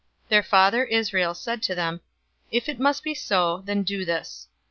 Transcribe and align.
043:011 0.29 0.29
Their 0.29 0.41
father, 0.41 0.83
Israel, 0.85 1.33
said 1.35 1.61
to 1.61 1.75
them, 1.75 2.01
"If 2.51 2.67
it 2.67 2.79
must 2.79 3.03
be 3.03 3.13
so, 3.13 3.61
then 3.65 3.83
do 3.83 4.03
this. 4.03 4.47